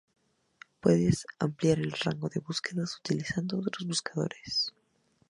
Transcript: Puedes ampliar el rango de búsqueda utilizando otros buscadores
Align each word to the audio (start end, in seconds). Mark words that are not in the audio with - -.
Puedes 0.79 1.27
ampliar 1.37 1.77
el 1.77 1.91
rango 1.91 2.27
de 2.27 2.39
búsqueda 2.39 2.85
utilizando 2.97 3.59
otros 3.59 3.85
buscadores 3.87 4.73